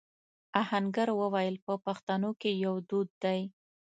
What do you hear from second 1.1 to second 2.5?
وويل: په پښتنو